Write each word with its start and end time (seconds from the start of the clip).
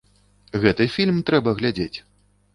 Гэты 0.63 0.87
фільм 0.95 1.21
трэба 1.29 1.55
глядзець! 1.61 1.99